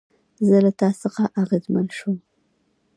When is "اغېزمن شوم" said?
1.41-2.17